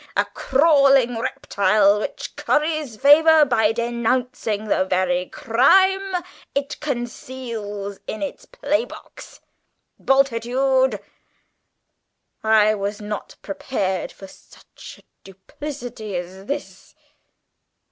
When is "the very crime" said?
4.65-6.15